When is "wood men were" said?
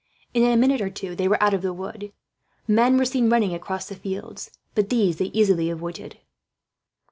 1.71-3.05